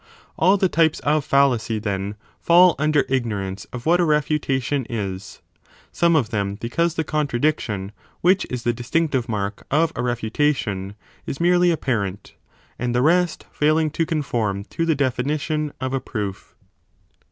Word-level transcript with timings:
All 0.35 0.57
the 0.57 0.67
types 0.67 0.99
of 1.01 1.23
fallacy, 1.23 1.75
1 1.75 1.81
then, 1.83 2.15
fall 2.39 2.73
under 2.79 3.05
ignorance 3.07 3.65
of 3.71 3.85
what 3.85 3.99
a 3.99 4.03
refutation 4.03 4.87
is, 4.89 5.41
some 5.91 6.15
of 6.15 6.31
them 6.31 6.57
2 6.57 6.57
because 6.59 6.95
the 6.95 7.03
3 7.03 7.09
contradiction, 7.11 7.91
20 8.21 8.21
which 8.21 8.47
is 8.49 8.63
the 8.63 8.73
distinctive 8.73 9.29
mark 9.29 9.63
of 9.69 9.93
a 9.95 10.01
refutation, 10.01 10.95
is 11.27 11.39
merely 11.39 11.69
apparent, 11.69 12.33
and 12.79 12.95
the 12.95 13.03
rest 13.03 13.45
failing 13.51 13.91
to 13.91 14.07
conform 14.07 14.63
to 14.63 14.87
the 14.87 14.95
definition 14.95 15.71
of 15.79 15.93
a 15.93 15.99
proof. 16.01 16.55